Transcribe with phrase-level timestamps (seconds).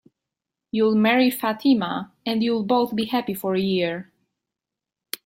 [0.71, 4.11] You'll marry Fatima, and you'll both be happy for a year.